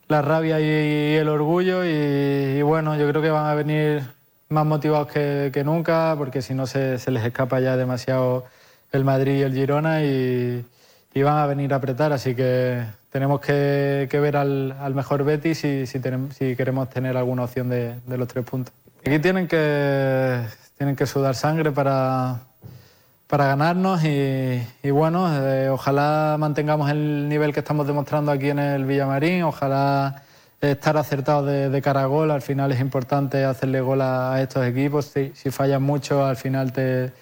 la 0.09 0.23
rabia 0.23 0.61
y, 0.61 1.17
el 1.17 1.29
orgullo 1.29 1.85
y, 1.85 2.63
bueno, 2.63 2.97
yo 2.97 3.09
creo 3.09 3.23
que 3.23 3.31
van 3.31 3.47
a 3.47 3.55
venir 3.55 4.03
más 4.49 4.67
motivados 4.67 5.09
que, 5.09 5.63
nunca 5.65 6.15
porque 6.17 6.43
si 6.43 6.55
no 6.55 6.67
se, 6.67 6.99
les 7.11 7.25
escapa 7.25 7.61
ya 7.61 7.77
demasiado 7.77 8.45
el 8.93 9.05
Madrid 9.05 9.39
y 9.39 9.43
el 9.43 9.55
Girona 9.55 10.03
y, 10.03 10.65
van 11.23 11.39
a 11.39 11.47
venir 11.47 11.73
a 11.73 11.77
apretar, 11.77 12.13
así 12.13 12.35
que 12.35 12.85
tenemos 13.11 13.41
que, 13.41 14.09
ver 14.13 14.37
al, 14.37 14.95
mejor 14.95 15.25
Betis 15.25 15.59
si, 15.59 15.87
si, 15.87 16.01
si, 16.31 16.57
queremos 16.57 16.91
tener 16.91 17.17
alguna 17.17 17.45
opción 17.45 17.69
de, 17.69 18.01
de 18.07 18.19
los 18.19 18.29
tres 18.29 18.45
puntos. 18.45 18.75
Aquí 19.07 19.19
tienen 19.19 19.47
que, 19.47 20.41
tienen 20.77 20.97
que 20.97 21.07
sudar 21.07 21.35
sangre 21.35 21.71
para, 21.71 22.41
para 23.27 23.47
ganarnos 23.47 24.05
y, 24.05 24.91
bueno, 24.91 25.27
eh, 25.33 25.69
ojalá 25.69 26.37
mantengamos 26.39 26.91
el 26.91 27.29
nivel 27.29 27.53
que 27.53 27.61
estamos 27.61 27.87
demostrando 27.87 28.31
aquí 28.31 28.51
en 28.51 28.59
el 28.59 28.85
Villamarín, 28.85 29.43
ojalá 29.43 30.23
estar 30.73 30.97
acertados 30.97 31.47
de, 31.47 31.83
cara 31.83 32.03
a 32.03 32.07
gol, 32.07 32.31
al 32.31 32.43
final 32.43 32.73
es 32.73 32.81
importante 32.81 33.45
hacerle 33.45 33.81
gol 33.81 34.01
a, 34.01 34.41
estos 34.41 34.65
equipos, 34.67 35.07
si, 35.07 35.33
si, 35.35 35.51
fallan 35.51 35.83
mucho 35.83 36.25
al 36.25 36.37
final 36.37 36.73
te, 36.73 37.13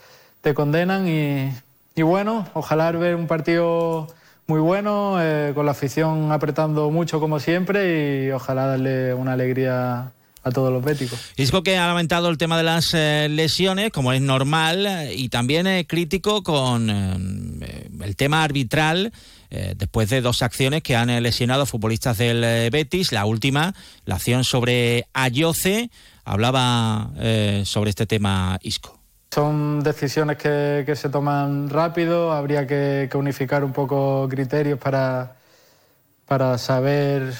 te 0.41 0.55
condenan 0.55 1.09
y, 1.09 1.53
y, 1.95 2.03
bueno, 2.03 2.49
ojalá 2.55 2.91
ver 2.93 3.15
un 3.15 3.27
partido 3.27 4.07
muy 4.47 4.61
bueno, 4.61 5.17
eh, 5.21 5.53
con 5.55 5.67
la 5.67 5.73
afición 5.73 6.33
apretando 6.33 6.91
mucho 6.91 7.21
como 7.21 7.41
siempre 7.41 8.27
y 8.27 8.31
ojalá 8.31 8.67
darle 8.67 9.15
una 9.15 9.33
alegría 9.33 10.13
a 10.45 10.51
todos 10.51 10.73
los 10.73 10.85
béticos. 10.85 11.19
Isco 11.37 11.63
que 11.63 11.79
ha 11.79 11.87
lamentado 11.87 12.29
el 12.29 12.39
tema 12.39 12.57
de 12.57 12.65
las 12.65 12.93
eh, 12.95 13.29
lesiones, 13.31 13.93
como 13.93 14.13
es 14.13 14.21
normal, 14.21 15.09
y 15.15 15.29
también 15.29 15.67
es 15.67 15.87
crítico 15.87 16.43
con 16.43 16.91
eh, 17.63 17.89
el 18.03 18.17
tema 18.17 18.43
arbitral. 18.43 19.13
Eh, 19.55 19.75
después 19.77 20.09
de 20.09 20.23
dos 20.23 20.41
acciones 20.41 20.83
que 20.83 20.97
han 20.97 21.09
lesionado 21.23 21.67
futbolistas 21.67 22.17
del 22.17 22.71
Betis, 22.71 23.13
la 23.13 23.27
última, 23.27 23.75
la 24.07 24.15
acción 24.15 24.45
sobre 24.45 25.07
Ayoce, 25.13 25.91
hablaba 26.25 27.11
sobre 27.65 27.91
este 27.91 28.07
tema 28.07 28.59
Isco. 28.63 28.99
Son 29.35 29.83
decisiones 29.83 30.37
que, 30.37 30.93
se 30.95 31.09
toman 31.09 31.69
rápido, 31.71 32.33
habría 32.33 32.67
que, 32.67 33.09
unificar 33.15 33.63
un 33.63 33.73
poco 33.73 34.27
criterios 34.31 34.79
para, 34.79 35.37
para 36.27 36.57
saber 36.59 37.33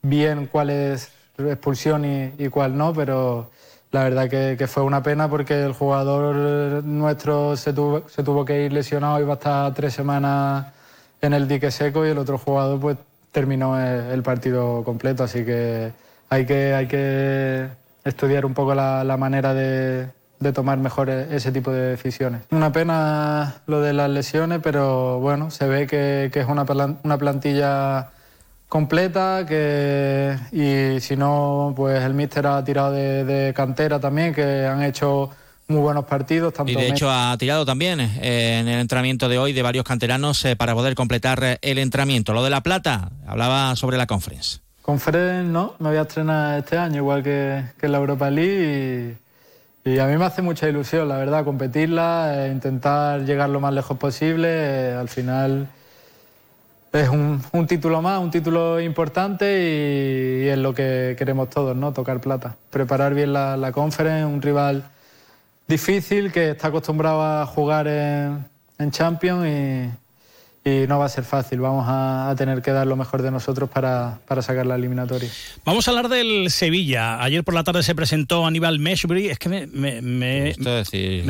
bien 0.00 0.46
cuál 0.46 0.70
es 0.70 1.10
expulsión 1.38 2.06
y, 2.38 2.48
cuál 2.48 2.76
no, 2.76 2.94
pero, 2.94 3.50
la 3.90 4.04
verdad 4.04 4.30
que, 4.30 4.66
fue 4.66 4.82
una 4.82 5.02
pena 5.02 5.28
porque 5.28 5.62
el 5.62 5.74
jugador 5.74 6.84
nuestro 6.84 7.54
se 7.54 7.74
tuvo, 7.74 8.08
se 8.08 8.22
tuvo 8.22 8.44
que 8.46 8.64
ir 8.64 8.72
lesionado 8.72 9.20
y 9.20 9.24
va 9.24 9.34
a 9.34 9.36
estar 9.36 9.74
tres 9.74 9.92
semanas 9.92 10.68
en 11.20 11.32
el 11.32 11.48
dique 11.48 11.70
seco 11.70 12.06
y 12.06 12.10
el 12.10 12.18
otro 12.18 12.38
jugador 12.38 12.80
pues 12.80 12.96
terminó 13.32 13.78
el, 13.78 14.22
partido 14.22 14.82
completo, 14.84 15.24
así 15.24 15.44
que 15.44 15.92
hay 16.28 16.46
que, 16.46 16.74
hay 16.74 16.86
que 16.86 17.68
estudiar 18.04 18.44
un 18.44 18.54
poco 18.54 18.74
la, 18.74 19.16
manera 19.18 19.54
de, 19.54 20.08
tomar 20.52 20.78
mejor 20.78 21.10
e, 21.10 21.34
ese 21.34 21.52
tipo 21.52 21.70
de 21.70 21.90
decisiones. 21.90 22.42
Una 22.50 22.72
pena 22.72 23.56
lo 23.66 23.80
de 23.80 23.92
las 23.92 24.10
lesiones, 24.10 24.60
pero 24.62 25.20
bueno, 25.20 25.50
se 25.50 25.68
ve 25.68 25.86
que, 25.86 26.30
es 26.32 26.46
una, 26.48 26.64
una 27.04 27.18
plantilla 27.18 28.10
completa 28.70 29.44
que 29.46 30.38
y 30.52 31.00
si 31.00 31.16
no 31.16 31.74
pues 31.76 32.02
el 32.04 32.14
míster 32.14 32.46
ha 32.46 32.62
tirado 32.62 32.92
de, 32.92 33.52
cantera 33.54 33.98
también 33.98 34.32
que 34.32 34.64
han 34.64 34.82
hecho 34.84 35.30
muy 35.70 35.80
buenos 35.80 36.04
partidos 36.04 36.52
y 36.66 36.74
de 36.74 36.88
hecho 36.88 37.10
ha 37.10 37.36
tirado 37.38 37.64
también 37.64 38.00
eh, 38.00 38.58
en 38.60 38.68
el 38.68 38.80
entrenamiento 38.80 39.28
de 39.28 39.38
hoy 39.38 39.52
de 39.52 39.62
varios 39.62 39.84
canteranos 39.84 40.44
eh, 40.44 40.56
para 40.56 40.74
poder 40.74 40.94
completar 40.94 41.42
eh, 41.42 41.58
el 41.62 41.78
entrenamiento 41.78 42.32
lo 42.32 42.42
de 42.42 42.50
la 42.50 42.62
plata 42.62 43.10
hablaba 43.26 43.76
sobre 43.76 43.96
la 43.96 44.06
conference 44.06 44.58
conference 44.82 45.48
no 45.48 45.74
me 45.78 45.90
voy 45.90 45.98
a 45.98 46.02
estrenar 46.02 46.58
este 46.58 46.76
año 46.76 46.96
igual 46.96 47.22
que, 47.22 47.62
que 47.78 47.86
en 47.86 47.92
la 47.92 47.98
Europa 47.98 48.28
League 48.30 49.16
y, 49.84 49.90
y, 49.90 49.98
a 50.00 50.06
mí 50.06 50.16
me 50.16 50.24
hace 50.24 50.42
mucha 50.42 50.68
ilusión 50.68 51.08
la 51.08 51.16
verdad 51.16 51.44
competirla 51.44 52.48
intentar 52.52 53.24
llegar 53.24 53.48
lo 53.48 53.60
más 53.60 53.72
lejos 53.72 53.96
posible 53.96 54.92
al 54.92 55.08
final 55.08 55.68
es 56.92 57.08
un, 57.08 57.66
título 57.68 58.02
más, 58.02 58.20
un 58.20 58.32
título 58.32 58.80
importante 58.80 60.42
y, 60.42 60.48
es 60.48 60.58
lo 60.58 60.74
que 60.74 61.14
queremos 61.16 61.48
todos, 61.48 61.76
¿no? 61.76 61.92
Tocar 61.92 62.20
plata. 62.20 62.56
Preparar 62.70 63.14
bien 63.14 63.32
la, 63.32 63.56
la 63.56 63.70
conference, 63.70 64.24
un 64.24 64.42
rival 64.42 64.82
difícil 65.70 66.32
que 66.32 66.50
está 66.50 66.68
acostumbrado 66.68 67.22
a 67.22 67.46
jugar 67.46 67.86
en, 67.86 68.44
en 68.76 68.90
Champions 68.90 69.46
y, 69.46 69.90
y 70.64 70.86
no 70.86 70.98
va 70.98 71.06
a 71.06 71.08
ser 71.08 71.24
fácil. 71.24 71.60
Vamos 71.60 71.86
a, 71.88 72.34
tener 72.36 72.60
que 72.62 72.70
dar 72.70 72.86
lo 72.86 72.96
mejor 72.96 73.22
de 73.22 73.30
nosotros 73.30 73.70
para, 73.70 74.20
sacar 74.40 74.66
la 74.66 74.74
eliminatoria. 74.74 75.30
Vamos 75.64 75.88
a 75.88 75.90
hablar 75.90 76.08
del 76.08 76.50
Sevilla. 76.50 77.22
Ayer 77.22 77.44
por 77.44 77.54
la 77.54 77.64
tarde 77.64 77.82
se 77.82 77.94
presentó 77.94 78.46
Aníbal 78.46 78.78
Meshbury. 78.78 79.28
Es 79.28 79.38
que 79.38 79.48
me, 79.48 79.66
me, 79.66 80.52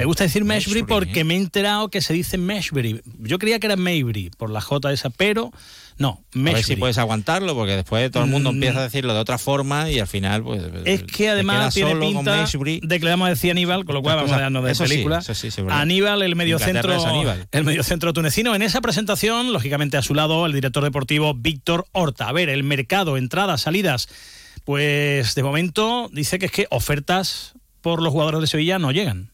gusta, 0.04 0.24
decir, 0.24 0.44
Meshbury, 0.44 0.82
porque 0.82 1.20
¿eh? 1.20 1.24
me 1.24 1.34
he 1.34 1.38
enterado 1.38 1.88
que 1.88 2.00
se 2.00 2.12
dice 2.12 2.38
Meshbury. 2.38 3.02
Yo 3.20 3.38
creía 3.38 3.60
que 3.60 3.66
era 3.66 3.76
Maybury 3.76 4.30
por 4.36 4.50
la 4.50 4.60
J 4.60 4.92
esa, 4.92 5.10
pero 5.10 5.52
no, 6.00 6.24
A 6.34 6.38
ver 6.38 6.64
si 6.64 6.76
puedes 6.76 6.96
aguantarlo, 6.96 7.54
porque 7.54 7.76
después 7.76 8.10
todo 8.10 8.24
el 8.24 8.30
mundo 8.30 8.50
mm. 8.50 8.54
empieza 8.54 8.78
a 8.78 8.82
decirlo 8.84 9.12
de 9.12 9.20
otra 9.20 9.36
forma 9.36 9.90
y 9.90 9.98
al 9.98 10.06
final, 10.06 10.42
pues. 10.42 10.62
Es 10.86 11.02
que 11.02 11.28
además 11.28 11.74
tiene 11.74 11.94
pinta 11.94 12.46
de 12.46 12.98
que 12.98 13.04
le 13.04 13.10
vamos 13.10 13.26
a 13.26 13.28
decir 13.28 13.50
Aníbal, 13.50 13.84
con 13.84 13.96
lo 13.96 14.02
cual 14.02 14.16
vamos 14.16 14.32
a 14.32 14.40
darnos 14.40 14.64
de 14.64 14.74
película. 14.74 15.20
Aníbal, 15.68 16.22
el 16.22 16.36
mediocentro, 16.36 16.94
el 17.52 17.64
mediocentro 17.64 18.14
tunecino. 18.14 18.54
En 18.54 18.62
esa 18.62 18.80
presentación, 18.80 19.20
lógicamente 19.30 19.96
a 19.96 20.02
su 20.02 20.14
lado, 20.14 20.44
el 20.46 20.52
director 20.52 20.82
deportivo 20.82 21.34
Víctor 21.34 21.86
Horta. 21.92 22.28
A 22.28 22.32
ver, 22.32 22.48
el 22.48 22.64
mercado, 22.64 23.16
entradas, 23.16 23.62
salidas. 23.62 24.08
Pues 24.64 25.34
de 25.34 25.42
momento 25.42 26.10
dice 26.12 26.38
que 26.38 26.46
es 26.46 26.52
que 26.52 26.66
ofertas 26.70 27.54
por 27.80 28.02
los 28.02 28.12
jugadores 28.12 28.40
de 28.40 28.46
Sevilla 28.46 28.78
no 28.78 28.92
llegan. 28.92 29.30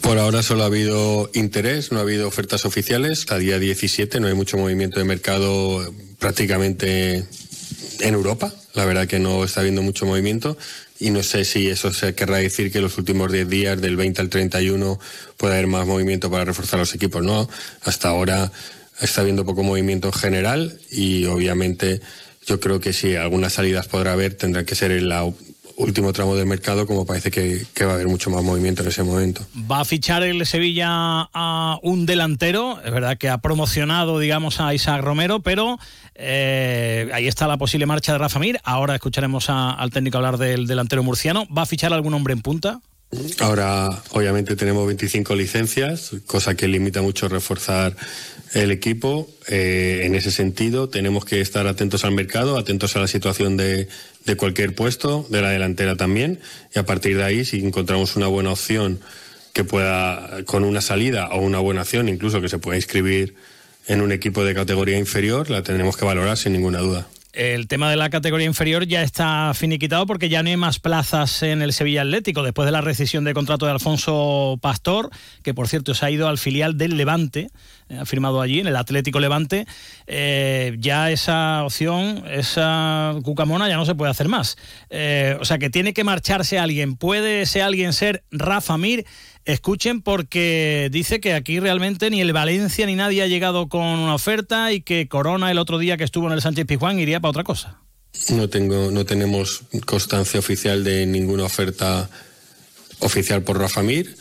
Por 0.00 0.18
ahora 0.18 0.42
solo 0.42 0.62
ha 0.62 0.66
habido 0.66 1.30
interés, 1.34 1.90
no 1.90 1.98
ha 1.98 2.02
habido 2.02 2.28
ofertas 2.28 2.64
oficiales. 2.64 3.26
A 3.30 3.38
día 3.38 3.58
17 3.58 4.20
no 4.20 4.28
hay 4.28 4.34
mucho 4.34 4.56
movimiento 4.56 5.00
de 5.00 5.04
mercado 5.04 5.92
prácticamente 6.18 7.26
en 8.00 8.14
Europa. 8.14 8.52
La 8.74 8.84
verdad 8.84 9.06
que 9.06 9.18
no 9.18 9.44
está 9.44 9.60
habiendo 9.60 9.82
mucho 9.82 10.06
movimiento 10.06 10.56
y 10.98 11.10
no 11.10 11.22
sé 11.22 11.44
si 11.44 11.68
eso 11.68 11.92
se 11.92 12.14
querrá 12.14 12.36
decir 12.36 12.70
que 12.70 12.80
los 12.80 12.98
últimos 12.98 13.32
10 13.32 13.48
días, 13.48 13.80
del 13.80 13.96
20 13.96 14.20
al 14.20 14.28
31, 14.28 15.00
puede 15.36 15.54
haber 15.54 15.66
más 15.66 15.86
movimiento 15.86 16.30
para 16.30 16.44
reforzar 16.44 16.78
los 16.78 16.94
equipos. 16.94 17.22
No, 17.22 17.48
hasta 17.82 18.08
ahora 18.08 18.52
está 19.00 19.22
habiendo 19.22 19.44
poco 19.44 19.62
movimiento 19.62 20.08
en 20.08 20.12
general 20.12 20.78
y 20.90 21.24
obviamente 21.24 22.00
yo 22.46 22.60
creo 22.60 22.80
que 22.80 22.92
si 22.92 23.16
algunas 23.16 23.54
salidas 23.54 23.88
podrá 23.88 24.12
haber, 24.12 24.34
tendrán 24.34 24.66
que 24.66 24.74
ser 24.74 24.90
en 24.90 25.08
la 25.08 25.24
último 25.80 26.12
tramo 26.12 26.36
del 26.36 26.46
mercado, 26.46 26.86
como 26.86 27.06
parece 27.06 27.30
que, 27.30 27.66
va 27.84 27.92
a 27.92 27.94
haber 27.94 28.08
mucho 28.08 28.30
más 28.30 28.42
movimiento 28.42 28.82
en 28.82 28.88
ese 28.88 29.02
momento. 29.02 29.46
Va 29.70 29.80
a 29.80 29.84
fichar 29.84 30.22
el 30.22 30.44
Sevilla 30.46 30.88
a 30.88 31.78
un 31.82 32.06
delantero, 32.06 32.80
es 32.84 32.92
verdad 32.92 33.18
que 33.18 33.28
ha 33.28 33.38
promocionado, 33.38 34.18
digamos, 34.18 34.60
a 34.60 34.74
Isaac 34.74 35.02
Romero, 35.02 35.40
pero 35.40 35.78
eh, 36.14 37.10
ahí 37.12 37.26
está 37.26 37.48
la 37.48 37.56
posible 37.56 37.86
marcha 37.86 38.12
de 38.12 38.18
Rafa 38.18 38.38
Mir. 38.38 38.60
Ahora 38.62 38.94
escucharemos 38.94 39.48
al 39.48 39.90
técnico 39.90 40.18
hablar 40.18 40.38
del 40.38 40.66
delantero 40.66 41.02
murciano. 41.02 41.46
¿Va 41.46 41.62
a 41.62 41.66
fichar 41.66 41.92
algún 41.92 42.14
hombre 42.14 42.34
en 42.34 42.42
punta? 42.42 42.80
Ahora, 43.40 44.02
obviamente, 44.10 44.54
tenemos 44.54 44.86
25 44.86 45.34
licencias, 45.34 46.12
cosa 46.26 46.54
que 46.54 46.68
limita 46.68 47.02
mucho 47.02 47.28
reforzar 47.28 47.96
el 48.54 48.70
equipo. 48.70 49.28
Eh, 49.48 50.02
en 50.04 50.14
ese 50.14 50.30
sentido, 50.30 50.88
tenemos 50.88 51.24
que 51.24 51.40
estar 51.40 51.66
atentos 51.66 52.04
al 52.04 52.12
mercado, 52.12 52.56
atentos 52.56 52.94
a 52.94 53.00
la 53.00 53.08
situación 53.08 53.56
de, 53.56 53.88
de 54.24 54.36
cualquier 54.36 54.74
puesto, 54.74 55.26
de 55.30 55.42
la 55.42 55.50
delantera 55.50 55.96
también, 55.96 56.40
y 56.74 56.78
a 56.78 56.86
partir 56.86 57.16
de 57.16 57.24
ahí, 57.24 57.44
si 57.44 57.64
encontramos 57.64 58.16
una 58.16 58.26
buena 58.26 58.52
opción 58.52 59.00
que 59.52 59.64
pueda, 59.64 60.44
con 60.44 60.64
una 60.64 60.80
salida 60.80 61.28
o 61.30 61.40
una 61.40 61.58
buena 61.58 61.82
opción, 61.82 62.08
incluso 62.08 62.40
que 62.40 62.48
se 62.48 62.58
pueda 62.58 62.76
inscribir 62.76 63.34
en 63.86 64.00
un 64.00 64.12
equipo 64.12 64.44
de 64.44 64.54
categoría 64.54 64.98
inferior, 64.98 65.50
la 65.50 65.62
tendremos 65.62 65.96
que 65.96 66.04
valorar 66.04 66.36
sin 66.36 66.52
ninguna 66.52 66.78
duda. 66.78 67.08
El 67.32 67.68
tema 67.68 67.88
de 67.88 67.96
la 67.96 68.10
categoría 68.10 68.46
inferior 68.46 68.86
ya 68.86 69.02
está 69.02 69.52
finiquitado 69.54 70.04
porque 70.04 70.28
ya 70.28 70.42
no 70.42 70.48
hay 70.48 70.56
más 70.56 70.80
plazas 70.80 71.44
en 71.44 71.62
el 71.62 71.72
Sevilla 71.72 72.02
Atlético 72.02 72.42
después 72.42 72.66
de 72.66 72.72
la 72.72 72.80
rescisión 72.80 73.22
de 73.22 73.34
contrato 73.34 73.66
de 73.66 73.72
Alfonso 73.72 74.58
Pastor, 74.60 75.10
que 75.44 75.54
por 75.54 75.68
cierto 75.68 75.94
se 75.94 76.04
ha 76.04 76.10
ido 76.10 76.26
al 76.26 76.38
filial 76.38 76.76
del 76.76 76.96
Levante, 76.96 77.50
eh, 77.88 77.98
ha 78.00 78.04
firmado 78.04 78.40
allí 78.40 78.58
en 78.58 78.66
el 78.66 78.74
Atlético 78.74 79.20
Levante. 79.20 79.66
Eh, 80.08 80.76
ya 80.80 81.12
esa 81.12 81.62
opción, 81.62 82.24
esa 82.28 83.14
cucamona 83.22 83.68
ya 83.68 83.76
no 83.76 83.86
se 83.86 83.94
puede 83.94 84.10
hacer 84.10 84.26
más. 84.26 84.56
Eh, 84.90 85.36
o 85.40 85.44
sea 85.44 85.58
que 85.58 85.70
tiene 85.70 85.92
que 85.94 86.02
marcharse 86.02 86.58
alguien. 86.58 86.96
¿Puede 86.96 87.42
ese 87.42 87.62
alguien 87.62 87.92
ser 87.92 88.24
Rafa 88.32 88.76
Mir? 88.76 89.06
Escuchen 89.44 90.02
porque 90.02 90.88
dice 90.92 91.20
que 91.20 91.34
aquí 91.34 91.60
realmente 91.60 92.10
ni 92.10 92.20
el 92.20 92.32
Valencia 92.32 92.86
ni 92.86 92.94
nadie 92.94 93.22
ha 93.22 93.26
llegado 93.26 93.68
con 93.68 93.82
una 93.82 94.14
oferta 94.14 94.72
y 94.72 94.82
que 94.82 95.08
Corona 95.08 95.50
el 95.50 95.58
otro 95.58 95.78
día 95.78 95.96
que 95.96 96.04
estuvo 96.04 96.26
en 96.26 96.34
el 96.34 96.42
Sánchez 96.42 96.66
Pizjuán 96.66 96.98
iría 96.98 97.20
para 97.20 97.30
otra 97.30 97.44
cosa. 97.44 97.80
No 98.28 98.48
tengo, 98.48 98.90
no 98.90 99.04
tenemos 99.04 99.62
constancia 99.86 100.40
oficial 100.40 100.84
de 100.84 101.06
ninguna 101.06 101.44
oferta 101.44 102.10
oficial 103.00 103.42
por 103.42 103.58
Rafa 103.58 103.82
Mir 103.82 104.14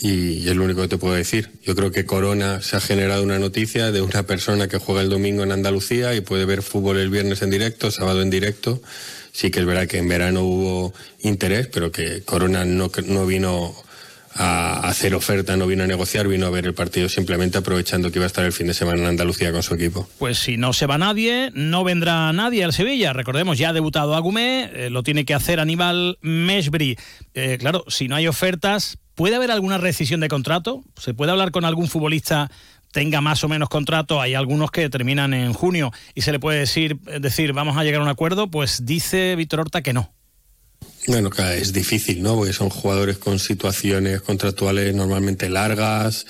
y 0.00 0.48
es 0.48 0.56
lo 0.56 0.64
único 0.64 0.82
que 0.82 0.88
te 0.88 0.98
puedo 0.98 1.14
decir. 1.14 1.50
Yo 1.62 1.74
creo 1.74 1.90
que 1.90 2.04
Corona 2.04 2.60
se 2.60 2.76
ha 2.76 2.80
generado 2.80 3.22
una 3.22 3.38
noticia 3.38 3.92
de 3.92 4.02
una 4.02 4.24
persona 4.24 4.68
que 4.68 4.78
juega 4.78 5.00
el 5.00 5.08
domingo 5.08 5.42
en 5.44 5.52
Andalucía 5.52 6.14
y 6.14 6.20
puede 6.20 6.44
ver 6.44 6.62
fútbol 6.62 6.98
el 6.98 7.08
viernes 7.08 7.42
en 7.42 7.50
directo, 7.50 7.90
sábado 7.90 8.20
en 8.20 8.30
directo. 8.30 8.82
Sí 9.32 9.50
que 9.50 9.60
es 9.60 9.66
verdad 9.66 9.86
que 9.86 9.98
en 9.98 10.08
verano 10.08 10.42
hubo 10.42 10.92
interés, 11.20 11.68
pero 11.68 11.90
que 11.90 12.22
Corona 12.22 12.64
no, 12.64 12.90
no 13.06 13.26
vino 13.26 13.74
a 14.34 14.88
hacer 14.88 15.14
oferta, 15.14 15.56
no 15.56 15.66
vino 15.66 15.84
a 15.84 15.86
negociar, 15.86 16.28
vino 16.28 16.46
a 16.46 16.50
ver 16.50 16.66
el 16.66 16.74
partido 16.74 17.08
simplemente 17.08 17.58
aprovechando 17.58 18.10
que 18.10 18.18
iba 18.18 18.24
a 18.24 18.26
estar 18.26 18.44
el 18.44 18.52
fin 18.52 18.66
de 18.66 18.74
semana 18.74 19.00
en 19.00 19.06
Andalucía 19.06 19.52
con 19.52 19.62
su 19.62 19.74
equipo. 19.74 20.08
Pues 20.18 20.38
si 20.38 20.56
no 20.56 20.72
se 20.72 20.86
va 20.86 20.98
nadie, 20.98 21.50
no 21.54 21.84
vendrá 21.84 22.32
nadie 22.32 22.64
al 22.64 22.72
Sevilla. 22.72 23.12
Recordemos, 23.12 23.58
ya 23.58 23.70
ha 23.70 23.72
debutado 23.72 24.14
Agumé, 24.14 24.70
eh, 24.72 24.90
lo 24.90 25.02
tiene 25.02 25.24
que 25.24 25.34
hacer 25.34 25.60
Aníbal 25.60 26.18
Meshbri. 26.22 26.96
Eh, 27.34 27.58
claro, 27.60 27.84
si 27.88 28.08
no 28.08 28.16
hay 28.16 28.26
ofertas, 28.26 28.98
¿puede 29.14 29.36
haber 29.36 29.50
alguna 29.50 29.78
rescisión 29.78 30.20
de 30.20 30.28
contrato? 30.28 30.82
¿Se 30.96 31.14
puede 31.14 31.32
hablar 31.32 31.50
con 31.50 31.64
algún 31.64 31.88
futbolista 31.88 32.50
tenga 32.92 33.22
más 33.22 33.42
o 33.42 33.48
menos 33.48 33.70
contrato, 33.70 34.20
hay 34.20 34.34
algunos 34.34 34.70
que 34.70 34.90
terminan 34.90 35.32
en 35.32 35.54
junio 35.54 35.92
y 36.14 36.20
se 36.20 36.30
le 36.30 36.38
puede 36.38 36.58
decir, 36.58 36.98
decir 37.00 37.54
vamos 37.54 37.78
a 37.78 37.84
llegar 37.84 38.02
a 38.02 38.04
un 38.04 38.10
acuerdo, 38.10 38.50
pues 38.50 38.84
dice 38.84 39.34
Víctor 39.34 39.60
Horta 39.60 39.80
que 39.80 39.94
no. 39.94 40.12
Bueno, 41.08 41.30
es 41.56 41.72
difícil, 41.72 42.22
¿no? 42.22 42.36
Porque 42.36 42.52
son 42.52 42.70
jugadores 42.70 43.18
con 43.18 43.40
situaciones 43.40 44.20
contractuales 44.20 44.94
normalmente 44.94 45.48
largas. 45.48 46.26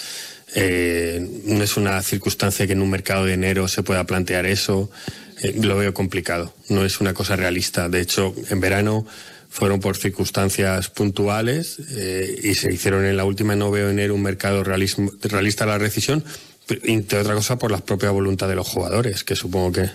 Eh, 0.55 1.43
no 1.45 1.63
es 1.63 1.77
una 1.77 2.01
circunstancia 2.03 2.67
que 2.67 2.73
en 2.73 2.81
un 2.81 2.91
mercado 2.91 3.27
de 3.27 3.35
enero 3.35 3.69
se 3.69 3.83
pueda 3.83 4.05
plantear 4.05 4.47
eso. 4.47 4.91
Eh, 5.43 5.55
lo 5.61 5.77
veo 5.77 5.93
complicado. 5.93 6.55
No 6.71 6.87
es 6.87 7.01
una 7.01 7.13
cosa 7.13 7.37
realista. 7.37 7.91
De 7.91 8.01
hecho, 8.01 8.35
en 8.49 8.61
verano 8.61 9.07
fueron 9.51 9.81
por 9.81 9.99
circunstancias 9.99 10.89
puntuales 10.89 11.77
eh, 11.91 12.41
y 12.43 12.55
se 12.55 12.73
hicieron 12.73 13.05
en 13.05 13.19
la 13.19 13.27
última. 13.27 13.55
No 13.55 13.71
veo 13.71 13.91
en 13.91 13.99
enero 13.99 14.15
un 14.15 14.23
mercado 14.23 14.65
realista 14.65 15.65
a 15.65 15.67
la 15.67 15.79
decisión, 15.79 16.25
entre 16.85 17.19
otra 17.19 17.35
cosa 17.35 17.59
por 17.59 17.71
la 17.71 17.79
propia 17.79 18.11
voluntad 18.11 18.49
de 18.49 18.55
los 18.55 18.67
jugadores, 18.67 19.25
que 19.25 19.37
supongo 19.37 19.73
que 19.73 19.91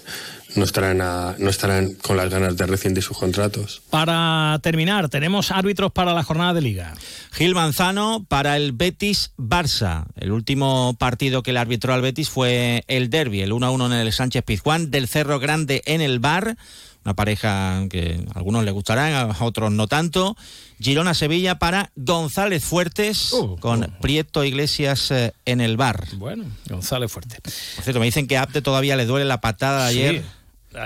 no 0.55 0.63
estarán, 0.63 0.97
no 1.37 1.49
estarán 1.49 1.93
con 1.95 2.17
las 2.17 2.29
ganas 2.29 2.55
de 2.57 2.65
rescindir 2.65 3.03
sus 3.03 3.17
contratos. 3.17 3.81
Para 3.89 4.59
terminar, 4.63 5.09
tenemos 5.09 5.51
árbitros 5.51 5.91
para 5.91 6.13
la 6.13 6.23
jornada 6.23 6.53
de 6.53 6.61
liga. 6.61 6.93
Gil 7.33 7.53
Manzano 7.53 8.25
para 8.27 8.55
el 8.57 8.71
Betis 8.71 9.31
Barça. 9.37 10.05
El 10.15 10.31
último 10.31 10.95
partido 10.97 11.43
que 11.43 11.51
el 11.51 11.57
arbitró 11.57 11.93
al 11.93 12.01
Betis 12.01 12.29
fue 12.29 12.83
el 12.87 13.09
derby, 13.09 13.41
el 13.41 13.51
1-1 13.51 13.85
en 13.87 13.93
el 13.93 14.11
Sánchez 14.13 14.43
Pizjuán, 14.43 14.89
del 14.91 15.07
Cerro 15.07 15.39
Grande 15.39 15.83
en 15.85 16.01
el 16.01 16.19
Bar 16.19 16.57
una 17.05 17.13
pareja 17.15 17.85
que 17.89 18.19
a 18.35 18.37
algunos 18.37 18.65
les 18.65 18.73
gustarán, 18.73 19.13
a 19.33 19.45
otros 19.45 19.71
no 19.71 19.87
tanto. 19.87 20.35
Girona-Sevilla 20.81 21.57
para 21.57 21.89
González 21.95 22.65
Fuertes 22.65 23.31
Uh, 23.31 23.55
con 23.61 23.83
uh. 23.83 23.87
Prieto 24.01 24.43
Iglesias 24.43 25.09
eh, 25.11 25.31
en 25.45 25.61
el 25.61 25.77
bar. 25.77 26.05
Bueno, 26.17 26.43
González 26.69 27.09
Fuerte. 27.09 27.37
Por 27.41 27.83
cierto, 27.85 28.01
me 28.01 28.07
dicen 28.07 28.27
que 28.27 28.35
a 28.37 28.41
Apte 28.41 28.61
todavía 28.61 28.97
le 28.97 29.05
duele 29.05 29.23
la 29.25 29.39
patada 29.39 29.87
de 29.87 29.93
Sí. 29.93 29.99
ayer. 30.03 30.23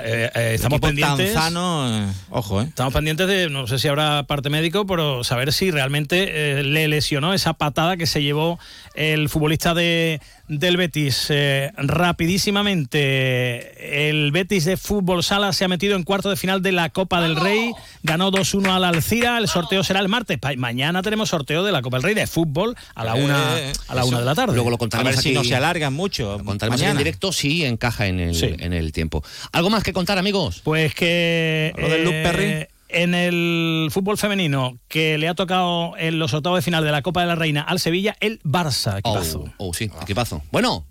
Eh, 0.03 0.29
eh, 0.33 0.51
estamos 0.55 0.77
Equipo 0.77 0.87
pendientes. 0.87 1.33
Tanzano, 1.33 2.05
eh, 2.05 2.07
ojo, 2.29 2.61
¿eh? 2.61 2.65
Estamos 2.67 2.93
pendientes 2.93 3.27
de, 3.27 3.49
no 3.49 3.67
sé 3.67 3.79
si 3.79 3.87
habrá 3.87 4.23
parte 4.23 4.49
médico, 4.49 4.85
pero 4.85 5.23
saber 5.23 5.51
si 5.51 5.71
realmente 5.71 6.59
eh, 6.59 6.63
le 6.63 6.87
lesionó 6.87 7.33
esa 7.33 7.53
patada 7.53 7.97
que 7.97 8.07
se 8.07 8.21
llevó 8.23 8.59
el 8.95 9.29
futbolista 9.29 9.73
de, 9.73 10.21
del 10.47 10.77
Betis. 10.77 11.27
Eh, 11.29 11.71
rapidísimamente, 11.77 14.09
el 14.09 14.31
Betis 14.31 14.65
de 14.65 14.77
Fútbol 14.77 15.23
Sala 15.23 15.53
se 15.53 15.65
ha 15.65 15.67
metido 15.67 15.95
en 15.95 16.03
cuarto 16.03 16.29
de 16.29 16.35
final 16.35 16.61
de 16.61 16.71
la 16.71 16.89
Copa 16.89 17.21
del 17.21 17.35
Rey, 17.35 17.71
ganó 18.03 18.31
2-1 18.31 18.69
al 18.75 18.83
Alcira, 18.85 19.37
el 19.37 19.47
sorteo 19.47 19.83
será 19.83 19.99
el 19.99 20.09
martes. 20.09 20.37
Pa- 20.39 20.55
mañana 20.55 21.01
tenemos 21.01 21.29
sorteo 21.29 21.63
de 21.63 21.71
la 21.71 21.81
Copa 21.81 21.97
del 21.97 22.03
Rey 22.03 22.13
de 22.15 22.27
fútbol 22.27 22.75
a 22.95 23.03
la 23.03 23.15
una, 23.15 23.59
Eh, 23.59 23.73
a 23.87 23.95
la 23.95 24.05
una 24.05 24.19
de 24.19 24.25
la 24.25 24.35
tarde. 24.35 24.53
Luego 24.53 24.69
lo 24.69 24.75
A 24.75 24.79
contaremos 24.79 25.13
ver 25.15 25.21
si 25.21 25.29
aquí. 25.29 25.37
no 25.37 25.43
se 25.43 25.55
alargan 25.55 25.93
mucho. 25.93 26.37
Lo 26.37 26.43
contaremos 26.45 26.79
aquí 26.79 26.83
en 26.85 26.89
mañana. 26.89 26.97
directo 26.99 27.31
si 27.31 27.65
encaja 27.65 28.07
en 28.07 28.19
el, 28.19 28.35
Sí. 28.35 28.53
en 28.57 28.73
el 28.73 28.91
tiempo. 28.91 29.23
¿Algo 29.51 29.69
más 29.69 29.80
que 29.83 29.93
contar, 29.93 30.17
amigos? 30.17 30.61
Pues 30.63 30.93
que 30.95 31.73
Lo 31.77 31.89
del 31.89 32.03
Luke 32.03 32.19
eh, 32.19 32.23
Perry. 32.23 32.67
en 32.89 33.13
el 33.13 33.89
fútbol 33.91 34.17
femenino 34.17 34.77
que 34.87 35.17
le 35.17 35.27
ha 35.27 35.33
tocado 35.33 35.97
en 35.97 36.19
los 36.19 36.33
octavos 36.33 36.57
de 36.57 36.61
final 36.61 36.83
de 36.83 36.91
la 36.91 37.01
Copa 37.01 37.21
de 37.21 37.27
la 37.27 37.35
Reina 37.35 37.61
al 37.61 37.79
Sevilla, 37.79 38.15
el 38.19 38.41
Barça. 38.43 38.99
Equipazo. 38.99 39.45
Oh, 39.57 39.69
oh, 39.69 39.73
sí, 39.73 39.89
equipazo. 40.01 40.41
Bueno, 40.51 40.85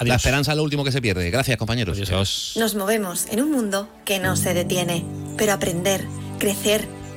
la 0.00 0.16
esperanza 0.16 0.52
es 0.52 0.56
lo 0.56 0.64
último 0.64 0.84
que 0.84 0.92
se 0.92 1.00
pierde. 1.00 1.30
Gracias, 1.30 1.56
compañeros. 1.56 1.98
Adiós. 1.98 2.54
Nos 2.56 2.74
movemos 2.74 3.26
en 3.26 3.42
un 3.42 3.50
mundo 3.52 3.88
que 4.04 4.18
no 4.18 4.36
se 4.36 4.54
detiene, 4.54 5.04
pero 5.36 5.52
aprender, 5.52 6.06
crecer, 6.38 6.86